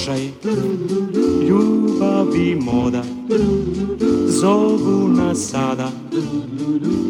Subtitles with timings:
[0.00, 0.28] slušaj,
[1.48, 3.02] ljubav i moda
[4.26, 5.90] Zovu nas sada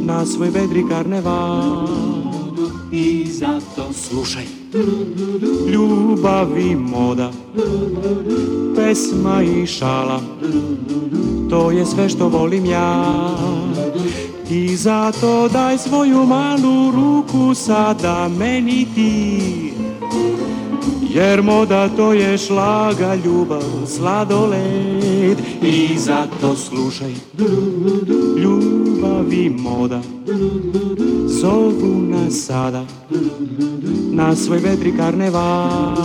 [0.03, 1.89] na svoj vedri karneval.
[2.93, 4.45] I zato slušaj,
[5.73, 7.31] ljubav i moda
[8.77, 10.21] Pesma i šala,
[11.51, 13.05] to je sve što volim ja.
[14.51, 19.41] I zato daj svoju malu ruku sada meni ti
[21.15, 25.39] Jer moda to je šlaga, ljubav, sladoled.
[25.63, 27.13] I zato slušaj,
[28.43, 30.01] ljubav i moda.
[31.27, 32.85] Zovu nas sada
[34.13, 35.97] na svoj vedri karneval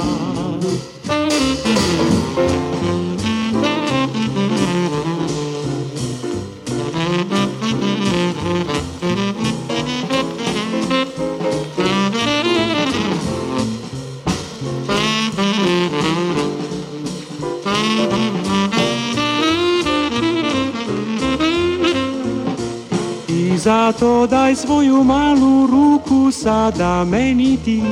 [23.66, 27.83] zato daj svoju malu ruku sada meni ti.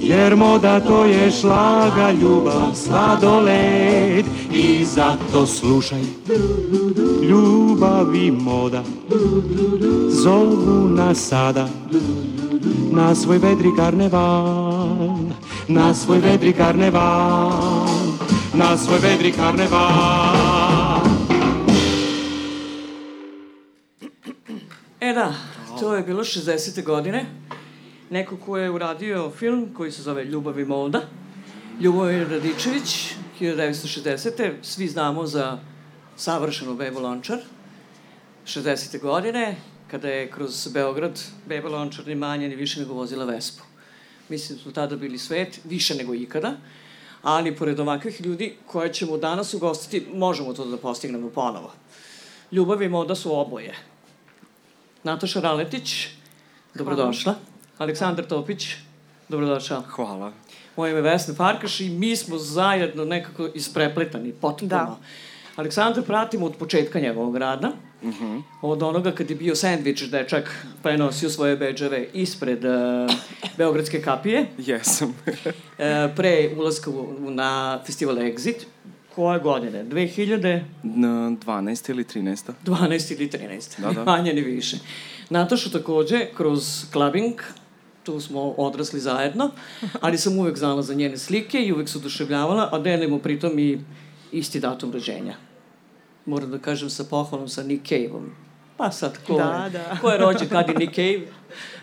[0.00, 4.24] Jer moda to je šlaga, ljubav, sladoled.
[4.52, 6.02] I zato slušaj,
[7.30, 8.82] ljubav i moda.
[10.08, 11.68] Zovu nas sada
[12.92, 15.16] na svoj vedri karneval
[15.68, 17.86] Na svoj vedri karneval
[18.54, 20.35] Na svoj vedri karneval
[25.96, 26.82] je bilo 60.
[26.82, 27.26] godine.
[28.10, 31.00] Neko ko je uradio film koji se zove Ljubav i molda.
[31.80, 34.52] Ljubomir Radičević, 1960.
[34.62, 35.58] Svi znamo za
[36.16, 37.38] savršenu Bebo Lončar.
[38.46, 39.00] 60.
[39.00, 39.56] godine,
[39.90, 43.62] kada je kroz Beograd Beba Lončar ni manje ni više nego vozila Vespu.
[44.28, 46.56] Mislim da smo tada bili svet, više nego ikada,
[47.22, 51.72] ali pored ovakvih ljudi koje ćemo danas ugostiti, možemo to da postignemo ponovo.
[52.52, 53.74] Ljubav i moda su oboje.
[55.06, 56.08] Nataša Raletić,
[56.74, 57.34] dobrodošla.
[57.78, 58.66] Aleksandar Topić,
[59.28, 59.82] dobrodošao.
[59.88, 60.32] Hvala.
[60.76, 64.68] Moje ime je Vesna Farkaš i mi smo zajedno nekako isprepletani, potpuno.
[64.68, 64.96] Da.
[65.56, 67.72] Aleksandar pratimo od početka njegovog rada,
[68.02, 68.42] uh -huh.
[68.62, 73.14] od onoga kad je bio sandvič dečak, pa je nosio svoje beđave ispred uh,
[73.56, 75.08] Beogradske kapije, Jesam.
[75.08, 75.34] uh,
[76.16, 78.64] pre ulaska u, u, na festival Exit,
[79.16, 79.84] koje godine?
[79.84, 80.60] 2000?
[80.82, 81.90] Na 12.
[81.90, 82.50] ili 13.
[82.64, 84.04] 12 ili 13, Da, da.
[84.12, 84.76] manje ni više.
[85.30, 87.34] Natašu takođe, kroz clubbing,
[88.02, 89.50] tu smo odrasli zajedno,
[90.00, 93.78] ali sam uvek znala za njene slike i uvek se oduševljavala, a delimo pritom i
[94.32, 95.34] isti datum rođenja.
[96.26, 98.30] Moram da kažem sa pohvalom sa Nick Cave-om.
[98.76, 99.98] Pa sad, ko, Da, je, da.
[100.00, 101.20] ko je rođen kad je Nick Cave?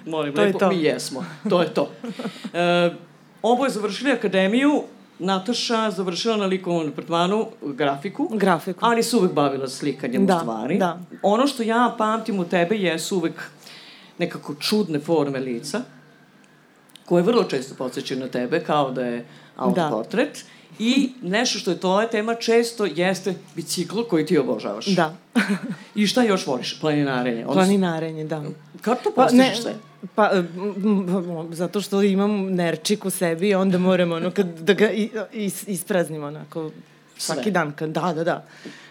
[0.06, 0.70] Molim, To je lepo, to.
[0.70, 1.26] mi jesmo.
[1.50, 1.92] To je to.
[2.54, 2.94] E,
[3.42, 4.84] oboje završili akademiju,
[5.24, 8.28] Nataša završila na likovnom departmanu grafiku.
[8.32, 8.80] Grafiku.
[8.82, 10.78] Ali se uvek bavila slikanjem Da, u stvari.
[10.78, 11.00] da.
[11.22, 13.42] Ono što ja pamtim u tebe jesu uvek
[14.18, 15.82] nekako čudne forme lica,
[17.06, 19.26] koje vrlo često podsjećaju na tebe, kao da je
[19.56, 20.46] autoportret.
[20.80, 24.86] I nešto što je tvoja tema često jeste bicikl koji ti obožavaš.
[24.86, 25.16] Da.
[25.96, 26.80] I šta još voliš?
[26.80, 27.42] Planinarenje.
[27.42, 28.44] Odnosno, Planinarenje, da.
[28.82, 29.74] Kako to Pa, postižeš ne, sve?
[30.16, 30.32] pa,
[31.52, 34.90] zato što imam nerčik u sebi i onda moram ono, kad, da ga
[35.32, 36.72] is, ispraznim onako
[37.18, 37.52] svaki Sve.
[37.52, 37.72] dan.
[37.72, 38.46] Kad, da, da, da.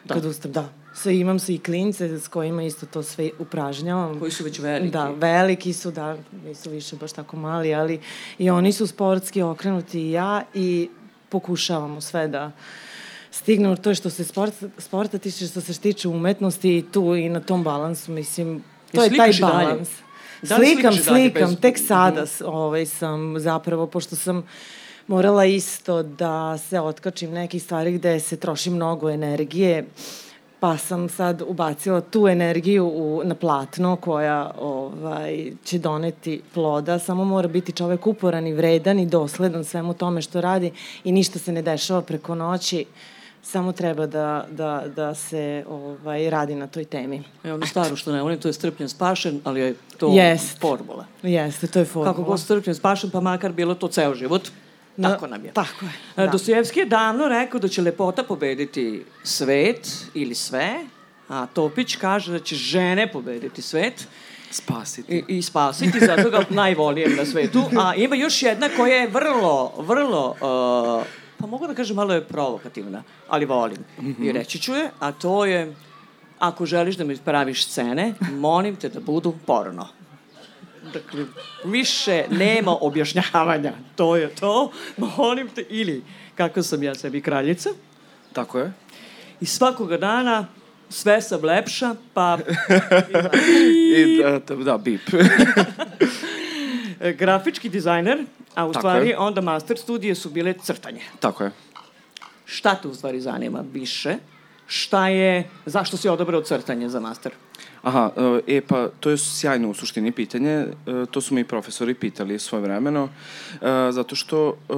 [0.05, 0.15] Da.
[0.15, 0.69] Kad ustav, da.
[0.95, 4.21] Sve imam se i klince s kojima isto to sve upražnjavam.
[4.21, 4.91] Koji su već veliki.
[4.91, 8.01] Da, veliki su, da, nisu više baš tako mali, ali
[8.39, 10.89] i oni su sportski okrenuti i ja i
[11.33, 12.51] pokušavamo sve da
[13.33, 17.29] stignemo to je što se sport, sporta tiče, što se tiče umetnosti i tu i
[17.29, 19.89] na tom balansu, mislim, to je taj balans.
[20.43, 24.43] Da li slikam, slikam, bez- tek sada s- ovaj, sam zapravo, pošto sam
[25.09, 29.85] morala isto da se otkačim nekih stvari gde se troši mnogo energije,
[30.63, 37.25] pa sam sad ubacila tu energiju u, na platno koja ovaj, će doneti ploda, samo
[37.25, 40.73] mora biti čovek uporan i vredan i dosledan svemu tome što radi
[41.05, 42.85] i ništa se ne dešava preko noći,
[43.43, 47.23] samo treba da, da, da se ovaj, radi na toj temi.
[47.45, 50.61] E, ono staro što ne volim, to je strpljen spašen, ali je to Jest.
[50.61, 51.07] formula.
[51.23, 52.13] Jeste, to je formula.
[52.13, 54.49] Kako god strpljen spašen, pa makar bilo to ceo život.
[55.03, 55.53] Tako nam je.
[55.53, 56.27] Tako je, Da.
[56.27, 56.33] da.
[56.33, 60.75] Dostojevski je davno rekao da će lepota pobediti svet ili sve,
[61.29, 64.09] a Topić kaže da će žene pobediti svet
[64.51, 65.25] Spasiti.
[65.29, 67.63] i, i spasiti, zato ga najvolijem na svetu.
[67.81, 71.07] A ima još jedna koja je vrlo, vrlo, uh,
[71.39, 73.79] pa mogu da kažem malo je provokativna, ali volim.
[74.21, 75.75] I reći ću je, a to je,
[76.39, 79.89] ako želiš da mi praviš scene, molim te da budu porno.
[80.93, 81.25] Dakle,
[81.65, 83.73] više nema objašnjavanja.
[83.97, 84.73] To je to.
[84.97, 86.03] Molim te, ili
[86.35, 87.71] kako sam ja sebi kraljica.
[88.33, 88.73] Tako je.
[89.41, 90.47] I svakoga dana
[90.89, 92.39] sve sam lepša, pa
[93.97, 95.01] I, da, da, da, bip.
[97.19, 98.25] grafički dizajner,
[98.55, 99.19] a u Tako stvari je.
[99.19, 101.01] onda master studije su bile crtanje.
[101.21, 101.51] Tako je.
[102.45, 104.17] Šta te u stvari zanima više?
[104.73, 107.33] Šta je, zašto si odabrao crtanje za master?
[107.83, 108.11] Aha,
[108.47, 110.67] e pa to je sjajno u suštini pitanje, e,
[111.11, 114.75] to su me i profesori pitali svoje vremeno, e, zato što e,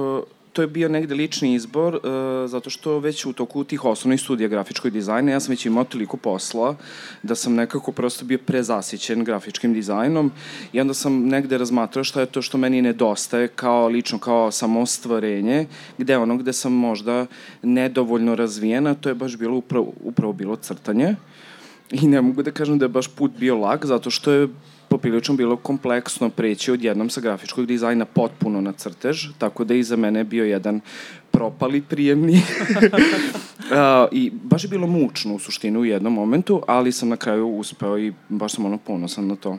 [0.55, 4.47] to je bio negde lični izbor, e, zato što već u toku tih osnovnih studija
[4.47, 6.75] grafičkog dizajna ja sam već imao toliko posla
[7.23, 10.31] da sam nekako prosto bio prezasićen grafičkim dizajnom
[10.73, 15.67] i onda sam negde razmatrao šta je to što meni nedostaje kao lično, kao samostvarenje,
[15.97, 17.25] gde ono gde sam možda
[17.61, 21.15] nedovoljno razvijena, to je baš bilo upravo, upravo bilo crtanje.
[21.91, 24.47] I ne mogu da kažem da je baš put bio lak, zato što je
[24.89, 29.83] poprilično bilo kompleksno preći odjednom sa grafičkog dizajna potpuno na crtež, tako da je i
[29.83, 30.81] za mene bio jedan
[31.31, 32.41] propali prijemni.
[33.71, 37.47] A, I baš je bilo mučno u suštini u jednom momentu, ali sam na kraju
[37.47, 39.57] uspeo i baš sam ono ponosan na to.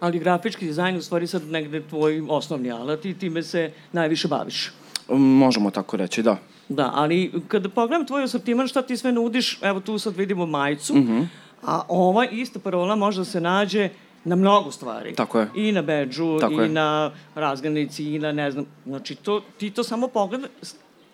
[0.00, 4.72] Ali grafički dizajn u stvari sad negde tvoj osnovni alat i time se najviše baviš.
[5.08, 6.36] Možemo tako reći, da.
[6.68, 10.94] Da, ali kada pogledam tvoj asortiman, šta ti sve nudiš, evo tu sad vidimo majicu,
[10.94, 11.12] mm Mhm.
[11.12, 11.26] -hmm.
[11.62, 13.88] a ova ista parola može da se nađe
[14.28, 15.14] na mnogo stvari.
[15.14, 15.48] Tako je.
[15.54, 16.68] I na bedžu, Tako i je.
[16.68, 20.50] na razgranici, i na ne znam, znači to, ti to samo pogledaš,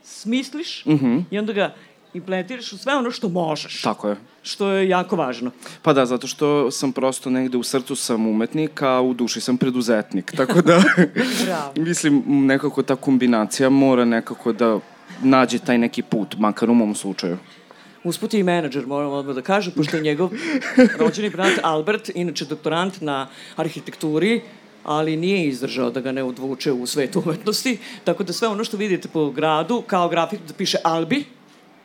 [0.02, 1.06] smisliš mm Mhm.
[1.06, 1.22] -hmm.
[1.31, 1.75] i onda ga
[2.14, 3.82] implementiraš u sve ono što možeš.
[3.82, 4.16] Tako je.
[4.43, 5.50] Što je jako važno.
[5.82, 9.56] Pa da, zato što sam prosto negde u srcu sam umetnik, a u duši sam
[9.56, 10.32] preduzetnik.
[10.37, 10.82] Tako da,
[11.76, 14.78] mislim, nekako ta kombinacija mora nekako da
[15.22, 17.38] nađe taj neki put, makar u mom slučaju.
[18.04, 20.30] Usput je i menadžer, moram odmah da kažem, pošto je njegov
[20.98, 24.40] rođeni brat Albert, inače doktorant na arhitekturi,
[24.84, 28.76] ali nije izdržao da ga ne odvuče u svet umetnosti, tako da sve ono što
[28.76, 31.24] vidite po gradu, kao grafik da piše Albi,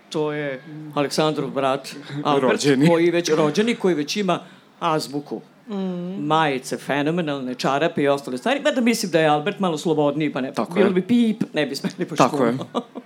[0.10, 0.64] to je
[0.96, 2.88] Aleksandrov brat Albert, Rođeni.
[2.88, 4.40] koji već rođeni, koji već ima
[4.80, 5.42] azbuku.
[5.70, 6.26] Mm.
[6.26, 10.54] majice, fenomenalne čarape i ostale stvari, mada mislim da je Albert malo slobodniji, pa ne,
[10.54, 10.94] Tako bilo je.
[10.94, 12.58] bi pip, ne bi smeli baš Tako je.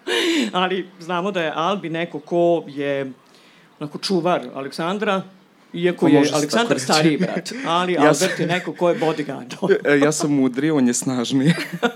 [0.54, 3.12] Ali znamo da je Albi neko ko je
[3.80, 5.22] onako čuvar Aleksandra,
[5.74, 9.56] iako Pa je Aleksandar stariji brat, ali Ja sam- Albert je neko ko je bodyguard.
[9.94, 11.54] E, ja sam mudri, on je snažniji.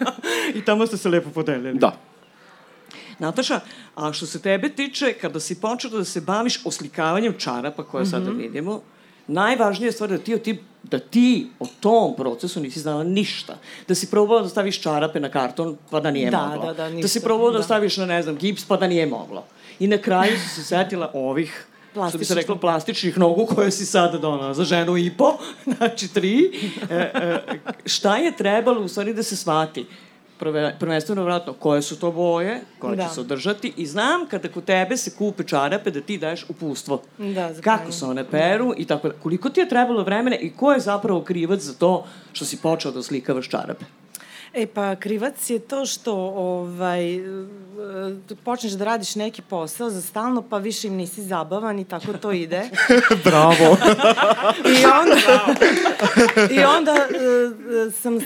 [0.57, 1.79] I tamo ste se lepo podelili.
[1.79, 1.97] da.
[3.19, 3.59] Nataša,
[3.95, 8.05] a što se tebe tiče, kada si počela da se baviš oslikavanjem čarapa koje mm
[8.05, 8.11] -hmm.
[8.11, 8.81] sada vidimo,
[9.27, 13.57] najvažnija stvar je da ti, o ti, da ti o tom procesu nisi znala ništa.
[13.87, 16.65] Da si probala da staviš čarape na karton, pa da nije Da, moglo.
[16.65, 17.57] da, da, da si ništa, probala da.
[17.57, 17.63] da.
[17.63, 19.43] staviš na, ne znam, gips, pa da nije moglo.
[19.79, 22.37] I na kraju si se setila ovih što bi se Plastičnih.
[22.37, 25.33] reklo plastičnih nogu koje si sada donala za ženu i po,
[25.77, 26.51] znači tri.
[26.89, 27.39] E, e,
[27.85, 29.85] šta je trebalo u stvari da se shvati?
[30.39, 33.03] Prve, prvenstveno vratno, koje su to boje, koje da.
[33.03, 33.09] Da.
[33.09, 37.01] će se održati i znam kada kod tebe se kupe čarape da ti daješ upustvo.
[37.17, 39.13] Da, za Kako se one peru i tako da.
[39.13, 42.91] Koliko ti je trebalo vremena i ko je zapravo krivac za to što si počeo
[42.91, 43.85] da slikavaš čarape?
[44.57, 47.19] E pa krivac je to što ovaj, e,
[48.43, 52.31] počneš da radiš neki posao za stalno pa više im nisi zabavan i tako to
[52.31, 52.69] ide.
[53.25, 53.53] Bravo.
[54.79, 55.15] I onda,
[56.51, 58.19] i onda e, sam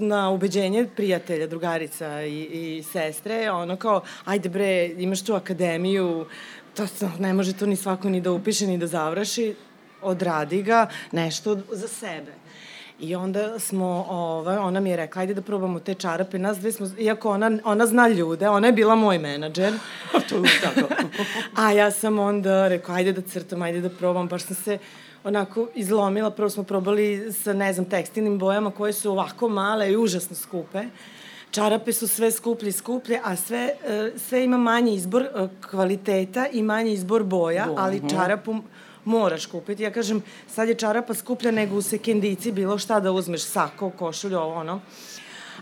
[0.00, 6.26] na ubeđenje prijatelja, drugarica i, i sestre, ono kao, ajde bre, imaš tu akademiju,
[6.74, 9.54] to to ne može to ni svako ni da upiše ni da završi,
[10.02, 12.39] odradi ga, nešto za sebe.
[13.00, 16.72] I onda smo, ovaj, ona mi je rekla, ajde da probamo te čarape, nas dve
[16.72, 19.72] smo, iako ona, ona zna ljude, ona je bila moj menadžer,
[20.28, 20.94] to je tako.
[21.62, 24.78] A ja sam onda rekao, ajde da crtam, ajde da probam, baš sam se
[25.24, 29.96] onako izlomila, prvo smo probali sa, ne znam, tekstilnim bojama koje su ovako male i
[29.96, 30.82] užasno skupe.
[31.50, 36.46] Čarape su sve skuplje i skuplje, a sve, e, sve ima manji izbor e, kvaliteta
[36.52, 38.54] i manji izbor boja, ali čarapu
[39.04, 39.82] moraš kupiti.
[39.82, 44.38] Ja kažem, sad je čarapa skuplja nego u sekendici, bilo šta da uzmeš, sako, košulju,
[44.38, 44.80] ovo ono.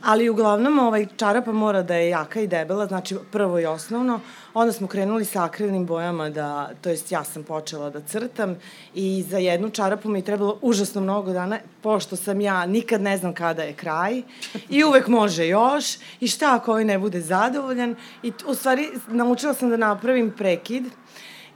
[0.02, 4.20] Ali uglavnom ovaj čarapa mora da je jaka i debela, znači prvo i osnovno.
[4.54, 8.56] Onda smo krenuli sa akrilnim bojama da, to jest ja sam počela da crtam
[8.94, 13.18] i za jednu čarapu mi je trebalo užasno mnogo dana, pošto sam ja nikad ne
[13.18, 14.22] znam kada je kraj
[14.68, 19.54] i uvek može još i šta ako ovaj ne bude zadovoljan i u stvari naučila
[19.54, 20.84] sam da napravim prekid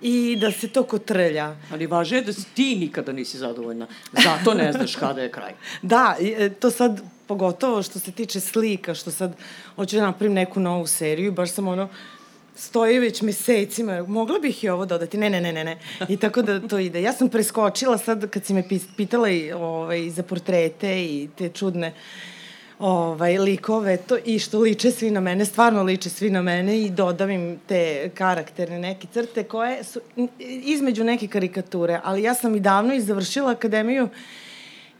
[0.03, 1.57] i da se to kotrlja.
[1.71, 3.87] Ali važno je da si ti nikada nisi zadovoljna.
[4.13, 5.53] Zato ne znaš kada je kraj.
[5.83, 9.37] Da, e, to sad pogotovo što se tiče slika, što sad
[9.77, 11.89] hoću da napravim neku novu seriju, baš sam ono
[12.57, 15.79] stoji već mesecima, mogla bih i ovo dodati, ne, ne, ne, ne, ne.
[16.09, 17.03] I tako da to ide.
[17.03, 18.65] Ja sam preskočila sad kad si me
[18.97, 21.93] pitala i, ovaj, za portrete i te čudne
[22.83, 26.91] ovaj, likove to, i što liče svi na mene, stvarno liče svi na mene i
[26.91, 30.01] dodam im te karakterne neke crte koje su
[30.65, 34.09] između neke karikature, ali ja sam i davno i završila akademiju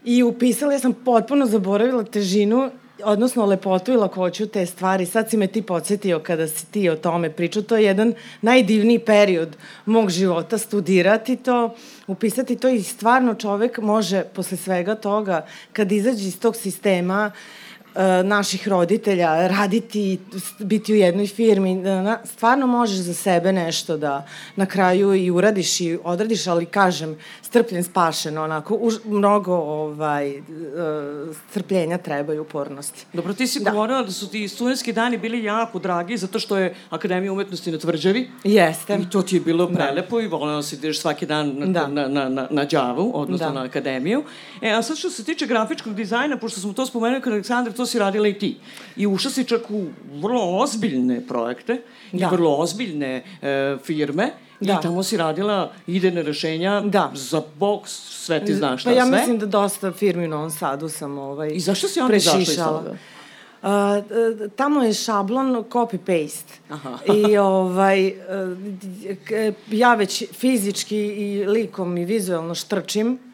[0.05, 2.69] i upisala, ja sam potpuno zaboravila težinu
[3.03, 5.05] odnosno lepotu i lakoću te stvari.
[5.05, 7.61] Sad si me ti podsjetio kada si ti o tome pričao.
[7.61, 11.75] To je jedan najdivniji period mog života, studirati to,
[12.07, 17.62] upisati to i stvarno čovek može posle svega toga, kad izađe iz tog sistema, uh,
[18.23, 20.19] naših roditelja, raditi,
[20.59, 25.81] biti u jednoj firmi, da stvarno možeš za sebe nešto da na kraju i uradiš
[25.81, 30.41] i odradiš, ali kažem, strpljen, spašen, onako, už, mnogo ovaj, e,
[31.49, 33.05] strpljenja treba i upornosti.
[33.13, 33.71] Dobro, ti si da.
[33.71, 37.77] govorila da su ti studentski dani bili jako dragi zato što je Akademija umetnosti na
[37.77, 38.29] Tvrđavi.
[38.43, 38.95] Jeste.
[39.01, 39.75] I to ti je bilo da.
[39.75, 40.23] prelepo da.
[40.23, 41.87] i volela si da ideš svaki dan na, da.
[41.87, 43.53] na, na, na, na džavu, odnosno da.
[43.53, 44.23] na Akademiju.
[44.61, 47.82] E, a sad što se tiče grafičkog dizajna, pošto smo to spomenuli kod Aleksandra, to
[47.85, 48.57] si radila i ti.
[48.95, 49.85] I ušla si čak u
[50.21, 52.25] vrlo ozbiljne projekte da.
[52.25, 54.31] i vrlo ozbiljne e, firme.
[54.59, 54.73] Da.
[54.73, 57.11] I tamo si radila idejne rešenja da.
[57.13, 57.91] za boks,
[58.25, 59.13] sve ti znaš šta pa ja sve.
[59.13, 62.39] ja mislim da dosta firmi u Novom Sadu sam ovaj, I zašto si onda izašla
[62.39, 62.95] iz toga?
[63.63, 63.69] Uh,
[64.55, 66.53] tamo je šablon copy-paste.
[67.15, 68.13] I ovaj, uh,
[69.71, 73.32] ja već fizički i likom i vizualno štrčim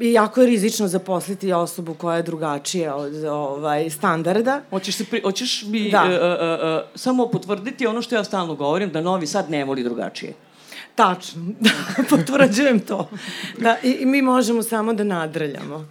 [0.00, 4.60] I jako je rizično zaposliti osobu koja je drugačija od ovaj, standarda.
[4.70, 6.02] Hoćeš, se pri, hoćeš mi da.
[6.02, 9.82] uh, uh, uh, samo potvrditi ono što ja stalno govorim, da Novi Sad ne voli
[9.82, 10.34] drugačije.
[10.98, 11.70] Tačno, da,
[12.10, 13.10] potvrđujem to.
[13.58, 15.88] Da, i, I mi možemo samo da nadrljamo.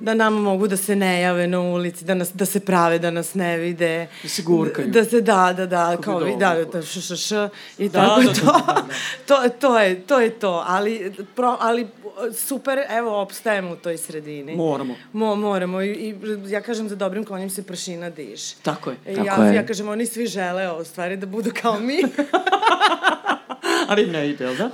[0.00, 3.10] Da nama mogu da se ne jave na ulici, da, nas, da se prave, da
[3.10, 4.08] nas ne vide.
[4.22, 4.88] Da se gurkaju.
[4.90, 8.00] Da se, da, da, da, Kako kao, da, da, da, š, š, š, i da,
[8.00, 8.44] tako da, da, to.
[8.44, 8.84] Da, da, da.
[9.26, 11.86] to, to, je, to je to, ali, pro, ali
[12.34, 14.56] super, evo, opstajemo u toj sredini.
[14.56, 14.94] Moramo.
[15.12, 16.14] Mo, moramo I, i
[16.48, 18.52] ja kažem, za dobrim konjem se prašina diš.
[18.52, 18.96] Tako je.
[19.08, 19.54] I Tako ja, je.
[19.54, 22.02] ja kažem, oni svi žele ovo stvari da budu kao mi.
[23.90, 24.70] ali ne ide, da?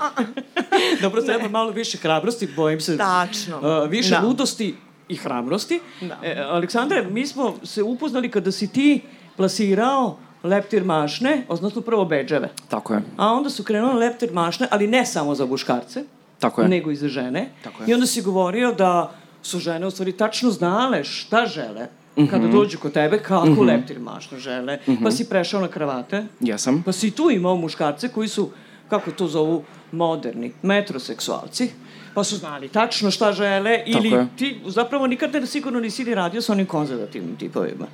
[1.03, 2.97] Dobro, treba malo više hrabrosti, bojim se.
[2.97, 3.57] Tačno.
[3.57, 4.21] Uh, više da.
[4.21, 4.75] ludosti
[5.09, 5.81] i hrabrosti.
[6.01, 6.19] Da.
[6.23, 9.01] E, Aleksandre, mi smo se upoznali kada si ti
[9.37, 12.49] plasirao leptir mašne, odnosno prvo beđeve.
[12.69, 13.03] Tako je.
[13.17, 16.05] A onda su krenule leptir mašne, ali ne samo za muškarce,
[16.39, 16.69] Tako je.
[16.69, 17.51] nego i za žene.
[17.65, 17.91] Tako je.
[17.91, 19.13] I onda si govorio da
[19.43, 22.31] su žene u stvari tačno znale šta žele mm -hmm.
[22.31, 23.67] kada dođu kod tebe, kako mm -hmm.
[23.67, 25.03] leptir mašno žele, mm -hmm.
[25.03, 26.27] pa si prešao na kravate.
[26.41, 26.83] Jesam.
[26.83, 28.51] Pa si tu imao muškarce koji su,
[28.91, 31.71] kako to zovu, moderni, metroseksualci,
[32.15, 36.53] pa su znali tačno šta žele, ili ti zapravo nikada sigurno nisi ni radio sa
[36.53, 37.87] onim konzervativnim tipovima.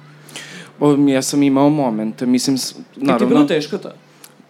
[0.81, 2.57] O, ja sam imao moment, mislim,
[2.97, 3.19] naravno...
[3.19, 3.89] Ti je bilo teško to?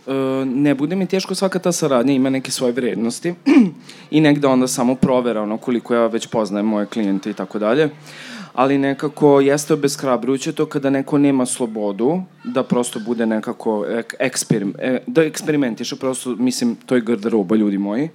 [0.07, 0.15] Uh,
[0.47, 3.35] ne bude mi teško, svaka ta saradnja ima neke svoje vrednosti
[4.11, 7.91] i negde onda samo provera ono koliko ja već poznajem moje klijente i tako dalje.
[8.57, 14.75] Ali nekako jeste obeshrabrujuće to kada neko nema slobodu da prosto bude nekako ek, eksperim,
[14.79, 18.09] e, da eksperimentiše, prosto mislim to je garderoba ljudi moji.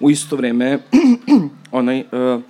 [0.00, 0.78] U isto vreme
[1.72, 2.42] onaj uh,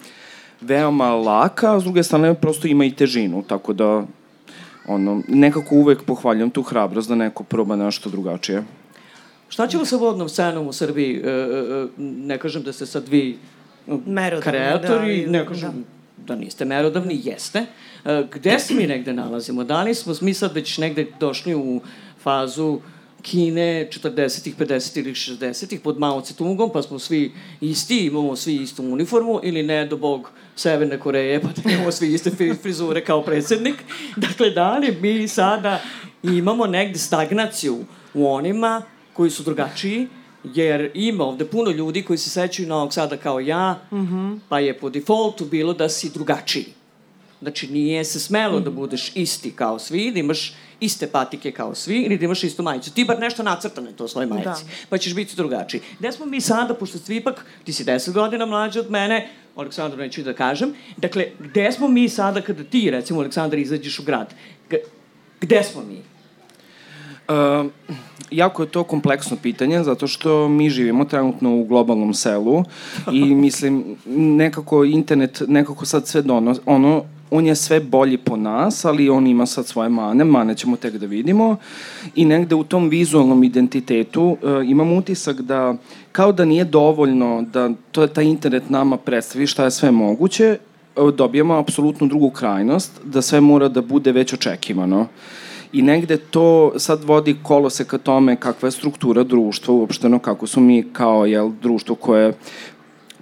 [0.60, 4.02] veoma laka, a s druge strane prosto ima i težinu, tako da
[4.88, 8.64] ono, nekako uvek pohvaljam tu hrabrost da neko proba nešto drugačije.
[9.48, 11.22] Šta ćemo sa vodnom scenom u Srbiji?
[11.24, 13.38] E, e, ne kažem da ste sad vi
[14.06, 15.95] merodavni, kreatori, da, ne kažem da.
[16.16, 17.66] Da niste merodavni, jeste.
[18.04, 19.64] E, gde se mi negde nalazimo?
[19.64, 21.80] Da li smo mi sad već negde došli u
[22.22, 22.80] fazu
[23.22, 28.82] Kine 40-ih, 50-ih ili 60-ih pod Mao Tse-tungom, pa smo svi isti, imamo svi istu
[28.82, 32.30] uniformu, ili ne, do bog Severne Koreje, pa da imamo svi iste
[32.62, 33.74] frizure kao predsednik.
[34.16, 35.82] Dakle, da li mi sada
[36.22, 38.82] imamo negde stagnaciju u onima
[39.12, 40.08] koji su drugačiji,
[40.44, 44.38] jer ima ovde puno ljudi koji se sećaju Novog Sada kao ja, mm -hmm.
[44.48, 46.66] pa je po defaultu bilo da si drugačiji.
[47.42, 48.64] Znači, nije se smelo mm -hmm.
[48.64, 48.78] da mhm.
[48.78, 52.92] budeš isti kao svi, da imaš iste patike kao svi ili da imaš istu majicu.
[52.94, 54.70] Ti bar nešto nacrtane to svoje majici, da.
[54.88, 55.80] pa ćeš biti drugačiji.
[55.98, 59.98] Gde smo mi sada, pošto svi ipak, ti si deset godina mlađi od mene, Aleksandru
[59.98, 64.34] neću da kažem, dakle, gde smo mi sada kada ti, recimo, Aleksandar, izađeš u grad?
[65.40, 66.15] Gde smo mi?
[67.28, 67.70] Uh,
[68.30, 72.64] jako je to kompleksno pitanje, zato što mi živimo trenutno u globalnom selu
[73.12, 78.84] i mislim, nekako internet, nekako sad sve dono, ono, on je sve bolji po nas,
[78.84, 81.56] ali on ima sad svoje mane, mane ćemo tek da vidimo
[82.14, 85.74] i negde u tom vizualnom identitetu uh, imam utisak da
[86.12, 90.58] kao da nije dovoljno da to taj internet nama predstavi šta je sve moguće,
[90.96, 95.06] uh, dobijamo apsolutno drugu krajnost, da sve mora da bude već očekivano.
[95.72, 100.60] I negde to sad vodi kolose ka tome kakva je struktura društva uopšteno, kako su
[100.60, 102.32] mi kao jel, društvo koje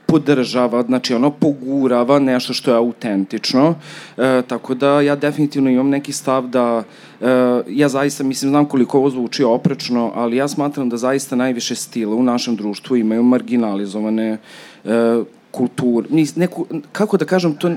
[0.06, 3.74] podržava, znači ono pogurava nešto što je autentično,
[4.16, 6.82] e, tako da ja definitivno imam neki stav da
[7.20, 7.26] e,
[7.68, 12.14] ja zaista, mislim, znam koliko ovo zvuči oprečno, ali ja smatram da zaista najviše stila
[12.14, 14.38] u našem društvu imaju marginalizovane
[14.84, 17.70] e, kulture, neku, kako da kažem, to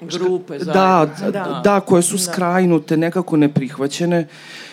[0.00, 0.72] grupe, zajedno.
[0.72, 2.22] Da, da, da, koje su da.
[2.22, 4.26] skrajnute, nekako neprihvaćene.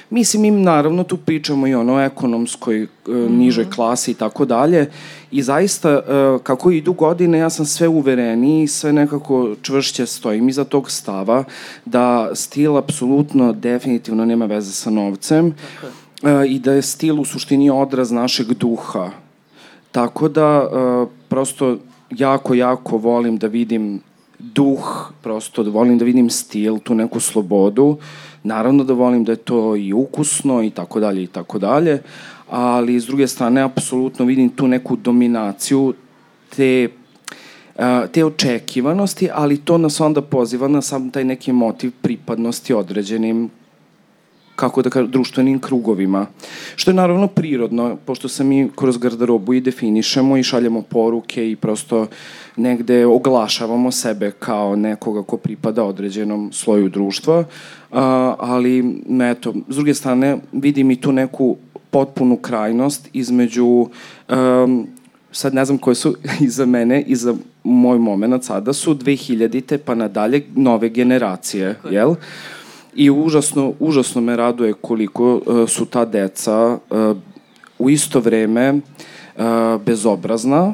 [0.09, 3.37] Mislim, im naravno tu pričamo i ono o ekonomskoj, e, mhm.
[3.37, 4.89] nižoj klasi i tako dalje.
[5.31, 6.01] I zaista, e,
[6.43, 11.43] kako idu godine, ja sam sve uvereniji i sve nekako čvršće stojim iza tog stava
[11.85, 15.93] da stil apsolutno, definitivno nema veze sa novcem tako.
[16.41, 19.09] E, i da je stil u suštini odraz našeg duha.
[19.91, 20.69] Tako da,
[21.27, 21.77] prosto,
[22.09, 24.01] jako, jako volim da vidim
[24.53, 27.97] duh, prosto da volim da vidim stil, tu neku slobodu.
[28.43, 32.01] Naravno da volim da je to i ukusno i tako dalje i tako dalje,
[32.49, 35.93] ali s druge strane apsolutno vidim tu neku dominaciju
[36.55, 36.89] te
[38.11, 43.49] te očekivanosti, ali to nas onda poziva na sam taj neki motiv pripadnosti određenim
[44.55, 46.25] kako da kažem, društvenim krugovima.
[46.75, 51.55] Što je naravno prirodno, pošto se mi kroz garderobu i definišemo i šaljemo poruke i
[51.55, 52.07] prosto
[52.55, 57.43] negde oglašavamo sebe kao nekoga ko pripada određenom sloju društva,
[57.91, 61.57] a, ali eto, s druge strane vidim i tu neku
[61.89, 64.87] potpunu krajnost između um,
[65.31, 66.15] sad ne znam koje su
[66.47, 72.15] iza mene i za moj moment sada su 2000-te pa nadalje nove generacije, jel?
[72.95, 77.17] I užasno, užasno me raduje koliko uh, su ta deca uh,
[77.79, 79.43] u isto vreme uh,
[79.85, 80.73] bezobrazna,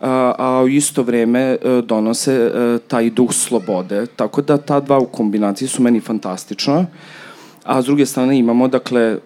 [0.00, 2.50] a, u isto vreme donose
[2.88, 4.06] taj duh slobode.
[4.06, 6.86] Tako da ta dva u kombinaciji su meni fantastična.
[7.64, 9.18] A s druge strane imamo, dakle,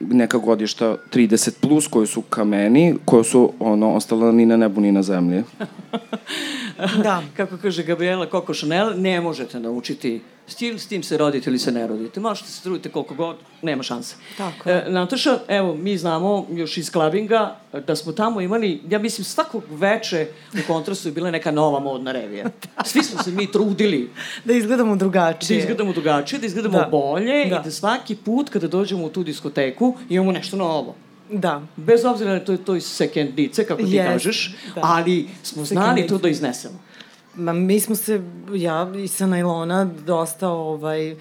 [0.00, 4.92] neka godišta 30 plus koji su kameni, koje su ono, ostala ni na nebu ni
[4.92, 5.42] na zemlji.
[7.02, 7.22] da.
[7.36, 11.72] Kako kaže Gabriela Coco Chanel, ne možete naučiti stil, s tim se rodite ili se
[11.72, 12.20] ne rodite.
[12.20, 14.16] Možete se trudite koliko god, nema šanse.
[14.36, 14.70] Tako.
[14.70, 19.62] E, Nataša, evo, mi znamo još iz klabinga da smo tamo imali, ja mislim, svakog
[19.70, 22.44] veče u kontrastu je bila neka nova modna revija.
[22.84, 24.10] Svi smo se mi trudili.
[24.44, 25.56] da izgledamo drugačije.
[25.56, 26.88] Da izgledamo drugačije, da izgledamo da.
[26.90, 27.60] bolje da.
[27.60, 30.94] i da svaki put kada dođemo u tu diskoteku imamo nešto novo.
[31.30, 31.62] Da.
[31.76, 34.80] Bez obzira na to, to iz sekendice, kako ti yes, kažeš, da.
[34.84, 36.78] ali smo znali to da iznesemo.
[37.34, 38.20] Ma, mi smo se,
[38.54, 41.16] ja i sa najlona dosta ovaj,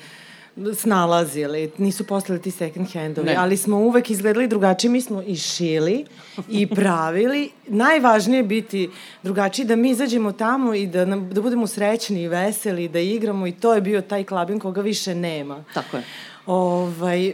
[0.75, 1.71] snalazili.
[1.77, 4.91] Nisu postali ti second handovi, ali smo uvek izgledali drugačije.
[4.91, 6.05] Mi smo i šili
[6.49, 7.49] i pravili.
[7.67, 8.89] Najvažnije je biti
[9.23, 13.47] drugačiji, da mi izađemo tamo i da, nam, da budemo srećni i veseli, da igramo
[13.47, 15.63] i to je bio taj klabin koga više nema.
[15.73, 16.03] Tako je.
[16.45, 17.33] Ovaj,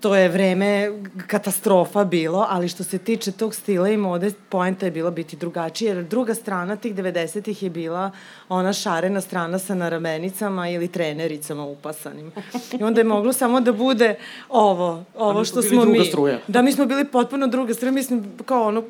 [0.00, 0.92] to je vreme
[1.26, 5.94] katastrofa bilo, ali što se tiče tog stila i mode, poenta je bila biti drugačija,
[5.94, 8.10] jer druga strana tih 90-ih je bila
[8.48, 12.32] ona šarena strana sa naramenicama ili trenericama upasanim.
[12.80, 14.14] I onda je moglo samo da bude
[14.48, 16.04] ovo, ovo što smo mi.
[16.04, 16.38] Struja.
[16.48, 18.82] Da, mi smo bili potpuno druga struja, mislim, kao ono,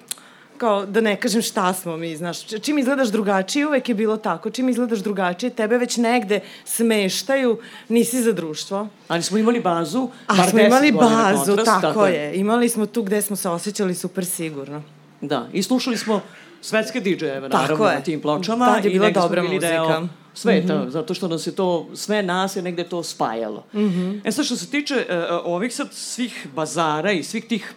[0.58, 4.50] kao da ne kažem šta smo mi, znaš, čim izgledaš drugačije, uvek je bilo tako,
[4.50, 8.88] čim izgledaš drugačije, tebe već negde smeštaju, nisi za društvo.
[9.08, 12.34] Ali smo imali bazu, A smo imali bazu, kontrast, tako, tako je.
[12.34, 14.82] Imali smo tu gde smo se osjećali super sigurno.
[15.20, 16.20] Da, i slušali smo
[16.60, 18.66] svetske DJ-eve, naravno, na tim pločama.
[18.66, 19.66] Tad je bila dobra muzika.
[19.66, 20.90] Deo sveta, mm -hmm.
[20.90, 23.64] zato što nas je to, sve nas je negde to spajalo.
[23.72, 24.20] Mm -hmm.
[24.24, 25.14] E sad, što se tiče uh,
[25.44, 27.74] ovih sad svih bazara i svih tih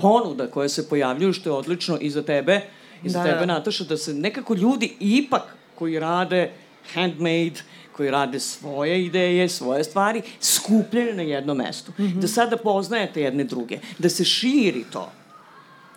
[0.00, 2.60] ponuda koje se pojavljuju, što je odlično i za tebe,
[3.04, 3.46] i za da, tebe, da.
[3.46, 5.42] Nataša, da se nekako ljudi ipak
[5.74, 6.50] koji rade
[6.94, 7.62] handmade,
[7.96, 11.92] koji rade svoje ideje, svoje stvari, skupljene na jedno mesto.
[11.98, 12.20] Mm -hmm.
[12.20, 15.12] Da sada poznajete jedne druge, da se širi to.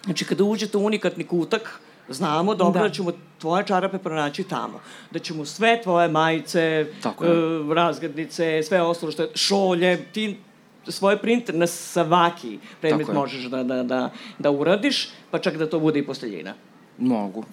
[0.03, 2.87] Znači, kada uđete u unikatni kutak, znamo dobro da.
[2.87, 4.79] da ćemo tvoje čarape pronaći tamo.
[5.11, 10.37] Da ćemo sve tvoje majice, Tako uh, razgradnice, sve ostalo što je, šolje, ti
[10.87, 15.79] svoje print na svaki predmet možeš da, da, da, da uradiš, pa čak da to
[15.79, 16.53] bude i posteljina.
[16.97, 17.45] Mogu.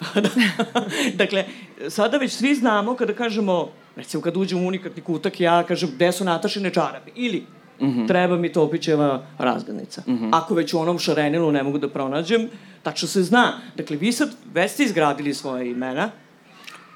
[1.15, 1.45] dakle,
[1.89, 6.13] sada već svi znamo kada kažemo, recimo kad uđem u unikatni kutak, ja kažem gde
[6.13, 7.11] su Natašine čarape.
[7.15, 7.45] Ili
[7.81, 8.09] mm -hmm.
[8.09, 10.03] treba mi Topićeva razgadnica.
[10.07, 10.29] Mm -hmm.
[10.33, 12.49] Ako već u onom šarenilu ne mogu da pronađem,
[12.83, 13.53] tačno se zna.
[13.77, 16.11] Dakle, vi sad već ste izgradili svoje imena,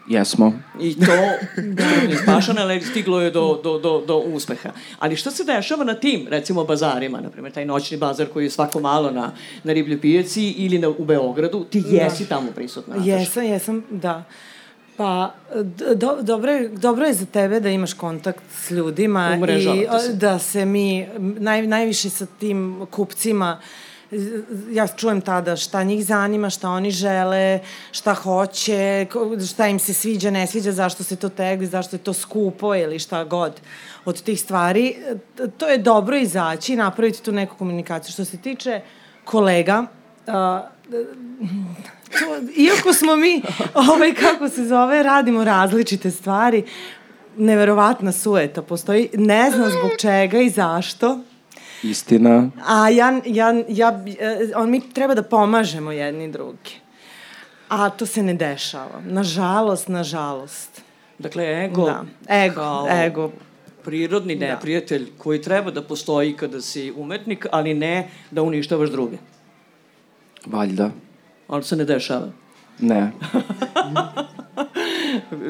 [0.07, 0.53] Jesmo.
[0.81, 1.07] I to
[1.57, 1.85] da.
[1.85, 4.71] je spašano, ali stiglo je do, do, do, do uspeha.
[4.99, 8.51] Ali šta se dešava na tim, recimo, bazarima, na primjer, taj noćni bazar koji je
[8.51, 9.33] svako malo na,
[9.65, 11.89] na Riblju pijaci ili na, u Beogradu, ti da.
[11.89, 12.29] jesi da.
[12.29, 12.97] tamo prisutna.
[13.05, 14.25] Jesam, jesam, da.
[14.97, 15.35] Pa,
[15.97, 19.65] do, dobro, je, dobro je za tebe da imaš kontakt s ljudima i
[20.01, 20.13] se.
[20.13, 23.61] da se mi naj, najviše sa tim kupcima
[24.71, 27.61] ja čujem tada šta njih zanima, šta oni žele,
[27.93, 29.07] šta hoće,
[29.49, 32.99] šta im se sviđa, ne sviđa, zašto se to tegli, zašto je to skupo ili
[32.99, 33.61] šta god
[34.05, 34.97] od tih stvari.
[35.57, 38.13] To je dobro izaći i napraviti tu neku komunikaciju.
[38.13, 38.81] Što se tiče
[39.25, 39.87] kolega,
[40.27, 40.35] uh,
[42.19, 43.43] to, iako smo mi,
[43.75, 46.65] ovaj, kako se zove, radimo različite stvari,
[47.37, 51.21] neverovatna sueta postoji, ne znam zbog čega i zašto.
[51.85, 52.51] Istina.
[52.67, 56.81] A ja, ja, ja, e, on mi treba da pomažemo jedni drugi.
[57.69, 59.03] A to se ne dešava.
[59.07, 60.83] Nažalost, nažalost.
[61.19, 62.05] Dakle, ego, da.
[62.45, 63.31] ego, kao ego.
[63.85, 64.47] prirodni da.
[64.47, 65.11] neprijatelj da.
[65.19, 69.17] koji treba da postoji kada si umetnik, ali ne da uništavaš druge.
[70.47, 70.91] Valjda.
[71.49, 72.29] Ali se ne dešava.
[72.79, 73.13] Ne.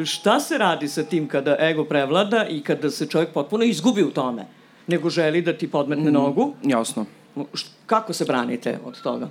[0.05, 4.11] Šta se radi sa tim kada ego prevlada i kada se čovjek potpuno izgubi u
[4.11, 4.47] tome?
[4.87, 6.55] Nego želi da ti podmetne mm, nogu?
[6.63, 7.05] Jasno.
[7.87, 9.29] Kako se branite od toga?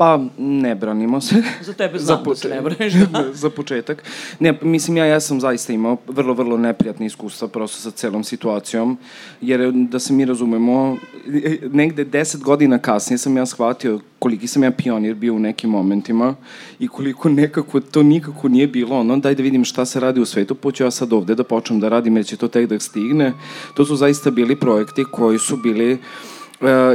[0.00, 1.42] Pa, ne branimo se.
[1.66, 2.94] Za tebe znam za da se ne braniš.
[3.42, 4.04] za početak.
[4.38, 8.98] Ne, mislim, ja, ja sam zaista imao vrlo, vrlo neprijatne iskustva prosto sa celom situacijom,
[9.40, 10.96] jer da se mi razumemo,
[11.72, 16.34] negde deset godina kasnije sam ja shvatio koliki sam ja pionir bio u nekim momentima
[16.78, 20.24] i koliko nekako to nikako nije bilo ono, daj da vidim šta se radi u
[20.26, 23.32] svetu, poću ja sad ovde da počnem da radim jer će to tek da stigne.
[23.74, 25.96] To su zaista bili projekti koji su bili E,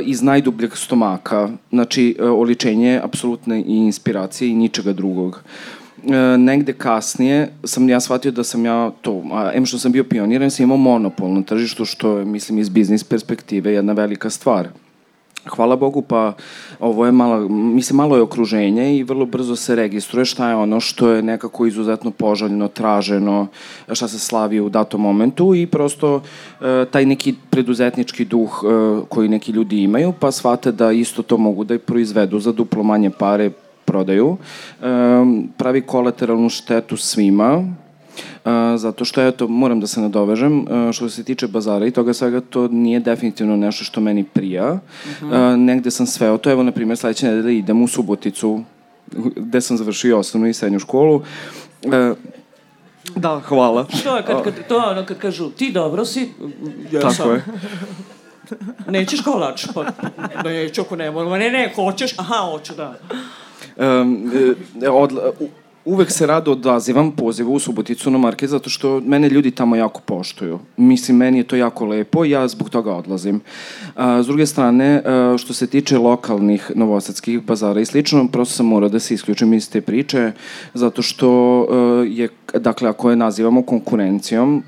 [0.03, 5.41] iz najdubljeg stomaka, znači e, oličenje apsolutne inspiracije i ničega drugog.
[6.03, 10.03] E, negde kasnije sam ja shvatio da sam ja to, a em što sam bio
[10.03, 14.67] pioniran, sam imao monopol na tržištu, što je, mislim, iz biznis perspektive jedna velika stvar
[15.49, 16.33] hvala Bogu, pa
[16.79, 20.79] ovo je malo, mislim, malo je okruženje i vrlo brzo se registruje šta je ono
[20.79, 23.47] što je nekako izuzetno poželjno, traženo,
[23.91, 26.21] šta se slavi u datom momentu i prosto
[26.61, 31.37] e, taj neki preduzetnički duh e, koji neki ljudi imaju, pa shvate da isto to
[31.37, 33.51] mogu da proizvedu za duplo manje pare
[33.85, 34.37] prodaju,
[34.81, 34.85] e,
[35.57, 37.63] pravi kolateralnu štetu svima,
[38.77, 42.67] zato što, eto, moram da se nadovežem, što se tiče bazara i toga svega, to
[42.67, 44.71] nije definitivno nešto što meni prija.
[44.71, 45.29] Uh.
[45.29, 45.55] -huh.
[45.55, 48.63] negde sam sveo to, evo, na primjer, sledeće nedelje idem u Suboticu,
[49.35, 51.21] gde sam završio osnovnu i srednju školu.
[53.15, 53.85] Da, hvala.
[54.03, 56.29] To je kad, kad, to je ono kad kažu ti dobro si,
[56.91, 57.31] ja Tako sam.
[57.31, 57.43] je.
[58.87, 59.65] Nećeš kolač?
[59.73, 59.85] Pa,
[60.43, 61.39] neću ako ne moram.
[61.39, 62.19] Ne, ne, hoćeš?
[62.19, 62.95] Aha, hoću, da.
[63.77, 64.31] Um,
[64.91, 65.11] od,
[65.85, 70.01] uvek se rado odazivam pozivu u Suboticu na market zato što mene ljudi tamo jako
[70.01, 70.59] poštuju.
[70.77, 73.41] Mislim, meni je to jako lepo i ja zbog toga odlazim.
[73.95, 78.65] A, s druge strane, a, što se tiče lokalnih novosadskih bazara i slično, prosto sam
[78.65, 80.31] morao da se isključim iz te priče
[80.73, 81.29] zato što
[81.69, 84.63] a, je, dakle, ako je nazivamo konkurencijom,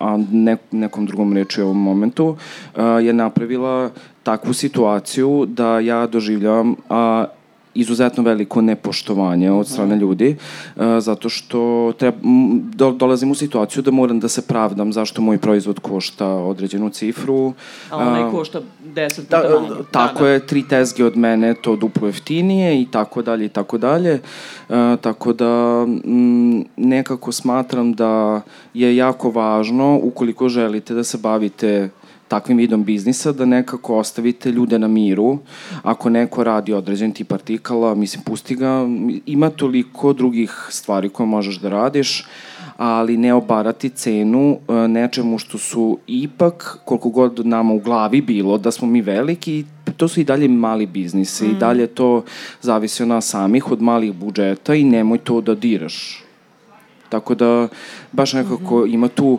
[0.00, 2.36] a ne, nekom drugom reči u ovom momentu,
[2.74, 3.90] a, je napravila
[4.22, 7.26] takvu situaciju da ja doživljavam a,
[7.74, 10.36] izuzetno veliko nepoštovanje od strane ljudi,
[10.76, 12.16] uh, zato što treba,
[12.74, 17.52] do, dolazim u situaciju da moram da se pravdam zašto moj proizvod košta određenu cifru.
[17.90, 18.60] A onaj uh, košta
[18.94, 19.82] 10 puta da, manje.
[19.90, 20.30] Tako da, da.
[20.30, 24.20] je, tri tezge od mene to duplo jeftinije i tako dalje i tako dalje.
[24.68, 28.40] Uh, tako da m, nekako smatram da
[28.74, 31.88] je jako važno ukoliko želite da se bavite
[32.34, 35.38] takvim vidom biznisa da nekako ostavite ljude na miru.
[35.82, 38.88] Ako neko radi određen tip artikala, mislim, pusti ga,
[39.26, 42.24] ima toliko drugih stvari koje možeš da radiš,
[42.76, 48.58] ali ne obarati cenu e, nečemu što su ipak, koliko god nama u glavi bilo,
[48.58, 49.64] da smo mi veliki,
[49.96, 51.50] to su i dalje mali biznisi mm.
[51.50, 52.24] i dalje to
[52.62, 56.24] zavisi od nas samih, od malih budžeta i nemoj to da diraš.
[57.08, 57.68] Tako da,
[58.12, 58.94] baš nekako mm -hmm.
[58.94, 59.38] ima tu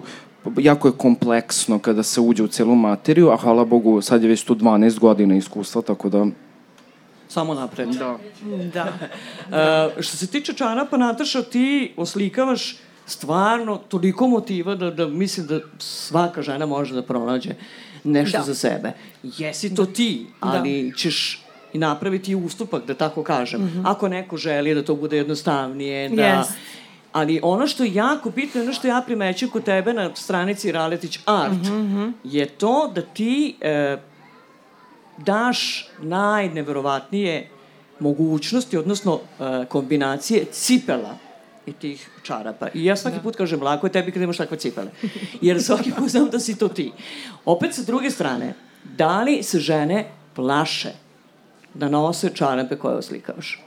[0.57, 4.43] jako je kompleksno kada se uđe u celu materiju, a hvala Bogu, sad je već
[4.43, 6.25] tu 12 godina iskustva, tako da...
[7.27, 7.89] Samo napred.
[7.89, 8.17] Da.
[8.73, 8.83] da.
[9.95, 15.59] uh, što se tiče čarapa, Nataša, ti oslikavaš stvarno toliko motiva da, da mislim da
[15.77, 17.49] svaka žena može da pronađe
[18.03, 18.43] nešto da.
[18.43, 18.91] za sebe.
[19.23, 20.97] Jesi to ti, ali da.
[20.97, 21.41] ćeš
[21.73, 23.61] i napraviti ustupak, da tako kažem.
[23.61, 23.81] Mm -hmm.
[23.85, 26.15] Ako neko želi da to bude jednostavnije, da...
[26.23, 26.75] Yes
[27.15, 31.19] Ali ono što je jako bitno, ono što ja primećujem kod tebe na stranici Raletić
[31.25, 32.11] Art, mm -hmm.
[32.23, 33.97] je to da ti e,
[35.17, 37.49] daš najneverovatnije
[37.99, 41.17] mogućnosti, odnosno e, kombinacije cipela
[41.65, 42.67] i tih čarapa.
[42.73, 43.23] I ja svaki da.
[43.23, 44.91] put kažem, lako je tebi kad imaš takve cipele.
[45.41, 46.91] Jer svaki put znam da si to ti.
[47.45, 50.91] Opet sa druge strane, da li se žene plaše
[51.73, 53.59] da nose čarape koje oslikavaš?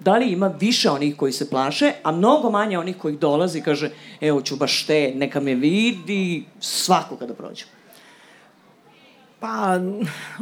[0.00, 3.62] Da li ima više onih koji se plaše, a mnogo manje onih koji dolazi i
[3.62, 7.68] kaže, evo ću baš te, neka me vidi, svakoga da prođem.
[9.40, 9.80] Pa,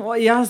[0.03, 0.47] o, ja,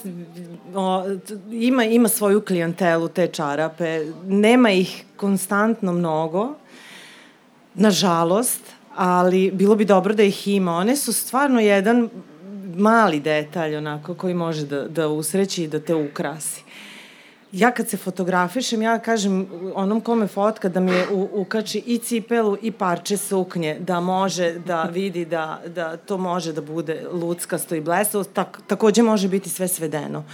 [0.74, 1.04] o,
[1.50, 4.04] ima, ima svoju klijentelu te čarape.
[4.24, 6.54] Nema ih konstantno mnogo,
[7.74, 8.60] nažalost,
[8.96, 10.72] ali bilo bi dobro da ih ima.
[10.72, 12.08] One su stvarno jedan
[12.76, 16.62] mali detalj onako koji može da, da usreći i da te ukrasi
[17.54, 21.98] ja kad se fotografišem, ja kažem onom kome fotka da mi je u, ukači i
[21.98, 27.74] cipelu i parče suknje, da može da vidi da, da to može da bude luckasto
[27.74, 30.24] i blesavo, tak, takođe može biti sve svedeno.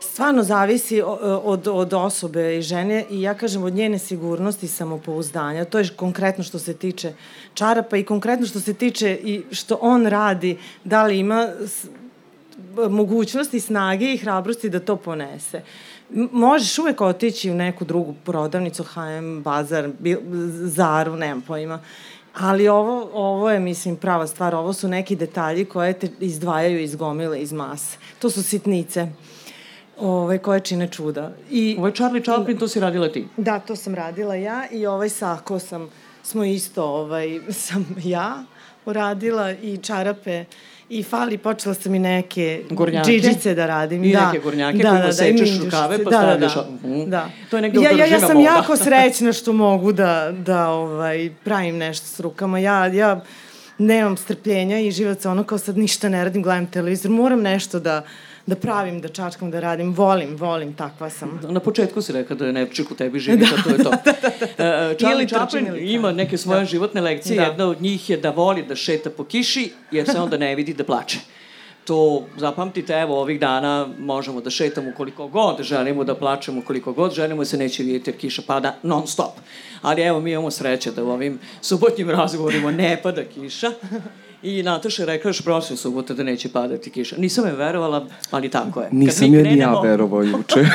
[0.00, 1.02] Stvarno zavisi
[1.44, 5.64] od, od osobe i žene i ja kažem od njene sigurnosti i samopouzdanja.
[5.64, 7.12] To je konkretno što se tiče
[7.54, 11.48] čarapa i konkretno što se tiče i što on radi, da li ima
[12.90, 15.62] mogućnosti, snage i hrabrosti da to ponese
[16.32, 19.90] možeš uvek otići u neku drugu prodavnicu, H&M, Bazar,
[20.50, 21.80] Zaru, nemam pojma.
[22.34, 24.54] Ali ovo, ovo je, mislim, prava stvar.
[24.54, 27.98] Ovo su neki detalji koje te izdvajaju iz gomile, iz mase.
[28.18, 29.08] To su sitnice
[29.98, 31.32] ove, koje čine čuda.
[31.50, 33.26] I, ovo je Charlie Chaplin, to si radila ti?
[33.36, 35.90] Da, to sam radila ja i ovaj sako sam,
[36.22, 38.44] smo isto, ovaj, sam ja
[38.84, 40.44] uradila i čarape
[40.90, 43.10] I fali, počela sam i neke gornjake.
[43.10, 44.04] džiđice da radim.
[44.04, 44.26] I da.
[44.26, 46.54] neke gornjake da, kojima da, sečeš da, rukave pa da, stavljaš.
[46.54, 46.88] Da, da.
[46.88, 47.10] Mm.
[47.10, 47.30] da.
[47.50, 48.50] To je negde ja, ja, ja sam moda.
[48.50, 52.58] jako srećna što mogu da, da ovaj, pravim nešto s rukama.
[52.58, 53.20] Ja, ja
[53.78, 57.10] nemam strpljenja i živaca ono kao sad ništa ne radim, gledam televizor.
[57.10, 58.02] Moram nešto da
[58.48, 59.92] da pravim, da čačkam, da radim.
[59.94, 61.40] Volim, volim, takva sam.
[61.48, 63.90] Na početku si rekao da je Nevčik u tebi živi, da, to je to.
[64.04, 64.90] da, da, da.
[64.90, 66.64] Uh, Charlie Chaplin ima neke svoje da.
[66.64, 67.36] životne lekcije.
[67.36, 67.42] Da.
[67.42, 70.74] Jedna od njih je da voli da šeta po kiši, jer se onda ne vidi
[70.74, 71.18] da plače
[71.88, 77.14] to zapamtite, evo ovih dana možemo da šetamo koliko god želimo, da plačemo koliko god
[77.14, 79.40] želimo, se neće vidjeti jer kiša pada non stop.
[79.82, 83.70] Ali evo mi imamo sreće da u ovim subotnjim razgovorima ne pada kiša
[84.42, 87.16] I Nataša je rekla još prošle subote da neće padati kiša.
[87.16, 88.88] Nisam je verovala, ali tako je.
[88.92, 90.60] Nisam je ni ja verovao juče.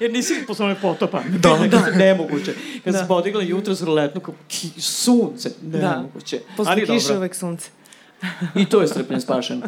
[0.00, 1.22] Jer nisi posle one potopa.
[1.28, 1.90] Da, da.
[1.96, 2.54] Nemoguće.
[2.84, 2.98] Kad da.
[2.98, 5.50] se podigla jutro s ruletnu, kao ki, sunce.
[5.62, 5.78] Da.
[5.78, 6.36] Nemoguće.
[6.36, 6.56] Da.
[6.56, 7.70] Posle ali kiše uvek sunce.
[8.54, 9.62] I to je strpljen spašeno.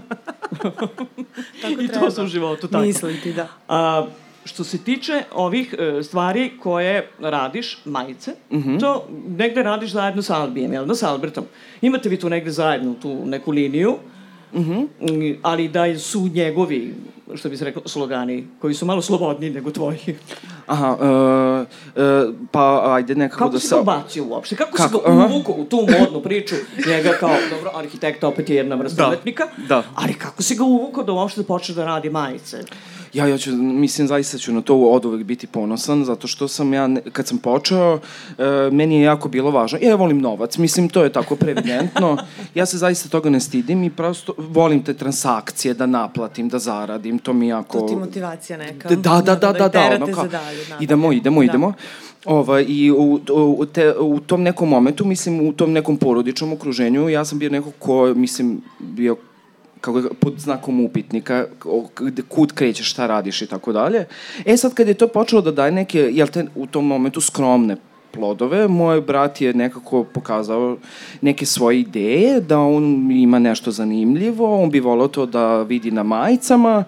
[1.63, 2.85] tako I to su u životu tako.
[2.85, 3.49] Misliti, da.
[3.69, 4.07] A,
[4.45, 8.81] što se tiče ovih e, stvari koje radiš, majice, mm -hmm.
[8.81, 11.45] to negde radiš zajedno sa Albijem, jel da, sa Albertom.
[11.83, 13.97] Imate vi tu negde zajedno tu neku liniju,
[14.55, 15.37] mm -hmm.
[15.43, 16.95] ali da su njegovi,
[17.35, 19.99] što bi se rekao, slogani, koji su malo slobodniji nego tvoji.
[20.67, 23.69] Aha, uh, uh, pa ajde nekako kako da se...
[23.69, 24.57] Kako si ga ubacio uopšte?
[24.57, 24.89] Kako, kako?
[24.89, 26.55] si ga uvukao u tu modnu priču?
[26.87, 29.09] Njega kao, dobro, arhitekta opet je jedna vrsta da.
[29.09, 29.83] umetnika, da.
[29.95, 32.59] ali kako si ga uvukao da uopšte počne da radi majice?
[33.13, 36.75] Ja, ja ću, mislim, zaista ću na to od uvek biti ponosan, zato što sam
[36.75, 37.99] ja, kad sam počeo,
[38.39, 39.79] e, meni je jako bilo važno.
[39.83, 42.17] Ja volim novac, mislim, to je tako previdentno.
[42.55, 47.19] Ja se zaista toga ne stidim i prosto volim te transakcije, da naplatim, da zaradim,
[47.19, 47.81] to mi jako...
[47.81, 48.89] To ti motivacija neka.
[48.89, 51.45] Da, da, da, da, da, da, ono kao, dalje, idemo, idemo, da.
[51.45, 51.73] idemo.
[52.25, 57.09] Ova, I u, u, te, u tom nekom momentu, mislim, u tom nekom porodičnom okruženju,
[57.09, 59.17] ja sam bio neko ko, mislim, bio
[59.83, 61.47] kako pod znakom upitnika,
[62.29, 64.07] kud krećeš, šta radiš i tako dalje.
[64.45, 67.77] E sad kad je to počelo da daje neke, jel te u tom momentu skromne
[68.13, 70.77] plodove, moj brat je nekako pokazao
[71.21, 76.03] neke svoje ideje, da on ima nešto zanimljivo, on bi volao to da vidi na
[76.03, 76.85] majicama,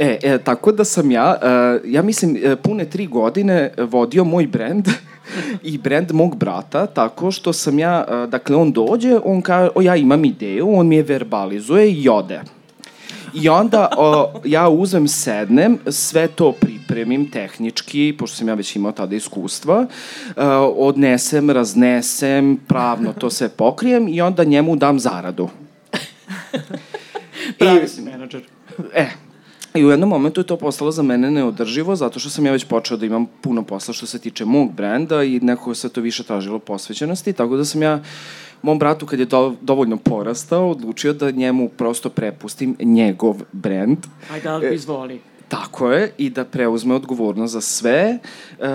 [0.00, 4.46] E, e, tako da sam ja, uh, ja mislim, e, pune tri godine vodio moj
[4.46, 4.88] brend
[5.62, 9.82] i brend mog brata, tako što sam ja, uh, dakle, on dođe, on kaže, o,
[9.82, 12.40] ja imam ideju, on mi je verbalizuje i ode.
[13.34, 18.92] I onda o, ja uzem, sednem, sve to pripremim tehnički, pošto sam ja već imao
[18.92, 20.42] tada iskustva, uh,
[20.76, 25.48] odnesem, raznesem, pravno to sve pokrijem i onda njemu dam zaradu.
[27.58, 28.42] Pravi si menadžer.
[28.94, 29.06] E,
[29.74, 32.64] I u jednom momentu je to postalo za mene neodrživo, zato što sam ja već
[32.64, 36.24] počeo da imam puno posla što se tiče mog brenda i nekako se to više
[36.24, 38.00] tražilo posvećenosti, tako da sam ja
[38.62, 43.98] mom bratu kad je do, dovoljno porastao, odlučio da njemu prosto prepustim njegov brend.
[44.32, 45.20] Ajde, ali izvoli.
[45.48, 48.18] Tako je, i da preuzme odgovornost za sve
[48.58, 48.66] uh,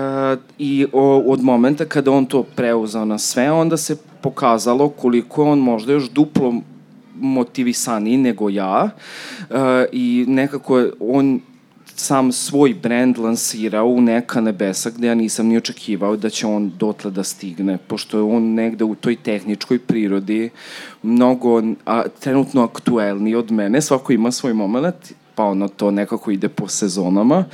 [0.58, 5.58] i o, od momenta kada on to preuzao na sve, onda se pokazalo koliko on
[5.58, 6.54] možda još duplo
[7.20, 8.90] motivisaniji nego ja
[9.50, 9.56] uh,
[9.92, 11.40] i nekako je on
[11.96, 16.72] sam svoj brand lansirao u neka nebesa gde ja nisam ni očekivao da će on
[16.78, 20.50] dotle da stigne, pošto je on negde u toj tehničkoj prirodi
[21.02, 26.48] mnogo a, trenutno aktuelniji od mene, svako ima svoj moment, pa ono to nekako ide
[26.48, 27.44] po sezonama,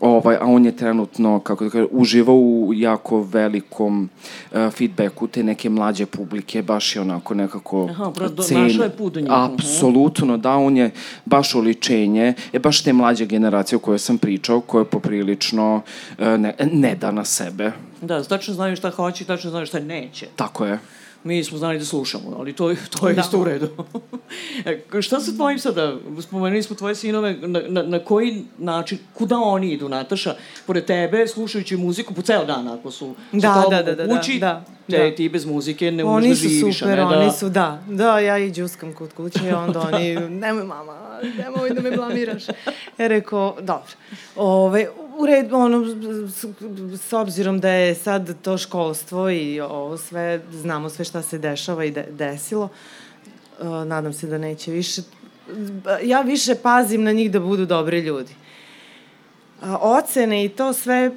[0.00, 4.08] Ovaj, a on je trenutno, kako da kažem, uživao u jako velikom
[4.52, 9.12] uh, feedbacku te neke mlađe publike, baš je onako nekako Aha, prosto našao je put
[9.12, 9.30] do njih.
[9.32, 10.90] Apsolutno, da, on je
[11.24, 15.82] baš oličenje, je baš te mlađe generacije o kojoj sam pričao, koje poprilično
[16.18, 17.72] uh, ne, ne da na sebe.
[18.02, 20.26] Da, tačno znaju šta hoće i tačno znaju šta neće.
[20.36, 20.78] Tako je.
[21.24, 23.20] Mi smo znali da slušamo, ali to, to je da.
[23.20, 23.68] isto u redu.
[24.96, 29.38] e, šta se tvojim sada, spomenuli smo tvoje sinove, na, na, na koji način, kuda
[29.38, 30.34] oni idu, Nataša,
[30.66, 34.64] pored tebe, slušajući muziku po ceo dan, ako su da, da, da, da, kući, da,
[34.88, 36.62] da, te, ti bez muzike ne umeš da živiš.
[36.62, 37.18] Oni su super, ne, da...
[37.18, 41.80] oni su, da, da, ja i džuskam kod kuće, onda oni, nemoj mama, nemoj da
[41.80, 42.48] me blamiraš.
[42.98, 43.92] Ja rekao, dobro,
[44.36, 44.88] ove,
[45.20, 45.84] u redu, ono,
[46.28, 46.44] s,
[47.08, 51.84] s obzirom da je sad to školstvo i ovo sve, znamo sve šta se dešava
[51.84, 52.68] i de, desilo,
[53.60, 55.02] uh, nadam se da neće više,
[56.02, 58.34] ja više pazim na njih da budu dobri ljudi.
[59.62, 61.10] A, ocene i to sve,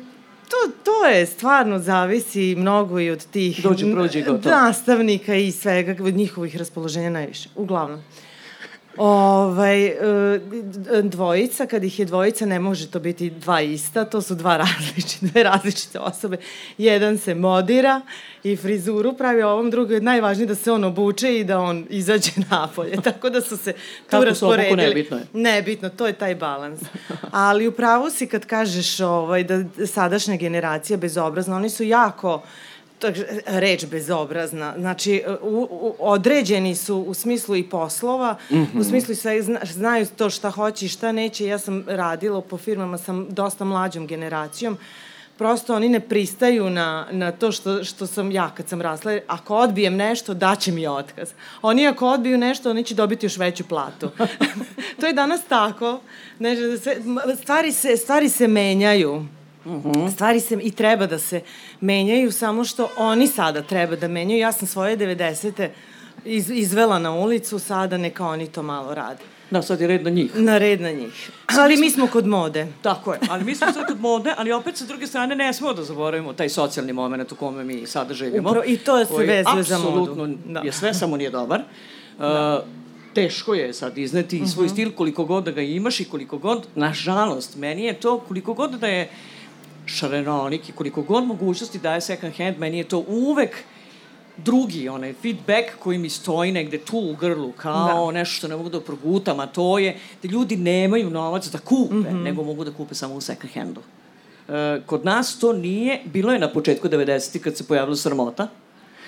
[0.49, 4.55] to, to je stvarno zavisi mnogo i od tih Dođe, prođe, gotovo.
[4.55, 8.03] nastavnika i svega, od njihovih raspoloženja najviše, uglavnom.
[8.97, 9.95] Ovaj, e,
[11.03, 15.25] dvojica, kad ih je dvojica, ne može to biti dva ista, to su dva različite,
[15.25, 16.37] dve različite osobe.
[16.77, 18.01] Jedan se modira
[18.43, 21.85] i frizuru pravi, a ovom drugo je najvažnije da se on obuče i da on
[21.89, 23.01] izađe napolje.
[23.01, 23.79] Tako da su se tu
[24.09, 24.69] Kako rasporedili.
[24.69, 25.23] Kako su nebitno je?
[25.33, 26.81] Nebitno, to je taj balans.
[27.31, 32.41] Ali upravo si kad kažeš ovaj, da sadašnja generacija bezobrazna, oni su jako
[33.45, 34.73] reč bezobrazna.
[34.77, 38.79] Znači, u, u, određeni su u smislu i poslova, mm -hmm.
[38.79, 41.45] u smislu sve zna, znaju to šta hoće i šta neće.
[41.45, 44.77] Ja sam radila po firmama sa dosta mlađom generacijom.
[45.37, 49.19] Prosto oni ne pristaju na, na to što, što sam ja kad sam rasla.
[49.27, 51.29] Ako odbijem nešto, daće mi otkaz.
[51.61, 54.09] Oni ako odbiju nešto, oni će dobiti još veću platu.
[54.99, 55.99] to je danas tako.
[56.37, 56.59] Znači,
[57.41, 59.25] stvari, se, stvari se menjaju.
[59.65, 60.13] Uh -huh.
[60.13, 61.41] Stvari se i treba da se
[61.81, 64.39] menjaju, samo što oni sada treba da menjaju.
[64.39, 65.69] Ja sam svoje 90.
[66.25, 69.23] Iz, izvela na ulicu, sada neka oni to malo rade.
[69.51, 70.35] Da, sad je red na njih.
[70.35, 71.31] Na red na njih.
[71.45, 72.67] Ali mi smo kod mode.
[72.81, 75.73] Tako je, ali mi smo sad kod mode, ali opet sa druge strane ne smemo
[75.73, 78.49] da zaboravimo taj socijalni moment u kome mi sada živimo.
[78.49, 80.01] Upro, I to se vezuje za modu.
[80.01, 80.59] Apsolutno da.
[80.59, 81.61] je sve, samo nije dobar.
[82.19, 82.63] Da.
[82.63, 82.69] Uh,
[83.13, 84.53] teško je sad izneti uh -huh.
[84.53, 84.73] svoj mhm.
[84.73, 88.71] stil koliko god da ga imaš i koliko god, nažalost, meni je to koliko god
[88.71, 89.32] da je šareronik
[90.69, 93.63] i koliko god mogućnosti daje second hand, meni je to uvek
[94.37, 98.11] drugi onaj feedback koji mi stoji negde tu u grlu kao da.
[98.11, 101.95] nešto što ne mogu da progutam, a to je da ljudi nemaju novac da kupe,
[101.95, 102.23] mm -hmm.
[102.23, 103.81] nego mogu da kupe samo u second handu.
[104.49, 107.39] E, kod nas to nije, bilo je na početku 90.
[107.39, 108.47] kad se pojavila sramota,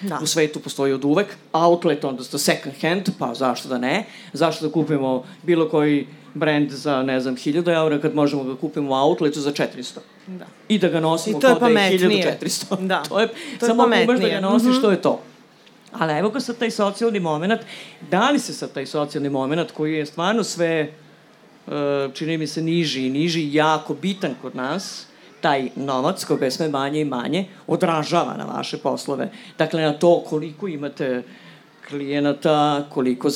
[0.01, 0.19] Da.
[0.23, 1.27] U svetu postoji od uvek.
[1.53, 4.05] Outlet, odnosno second hand, pa zašto da ne?
[4.33, 8.91] Zašto da kupimo bilo koji brend za, ne znam, 1000 eura kad možemo ga kupimo
[8.91, 9.99] u outletu za 400.
[10.27, 10.45] Da.
[10.67, 12.87] I da ga nosimo kao da je 1400.
[12.87, 13.03] Da.
[13.09, 14.09] to je, to je samo pametnije.
[14.09, 14.81] umeš da ga nosiš, mm -hmm.
[14.81, 15.21] to je to.
[15.91, 17.61] Ali evo ga sad taj socijalni moment.
[18.11, 20.91] Da li se sad taj socijalni moment koji je stvarno sve,
[21.67, 21.73] uh,
[22.13, 25.05] čini mi se, niži i niži, jako bitan kod nas,
[25.41, 29.29] taj novac, koga je sve manje i manje, odražava na vaše poslove.
[29.57, 31.23] Dakle, na to koliko imate
[31.87, 33.29] klijenata, koliko